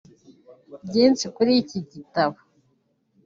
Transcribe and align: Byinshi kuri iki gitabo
Byinshi 0.87 1.25
kuri 1.35 1.51
iki 1.61 1.79
gitabo 1.91 2.37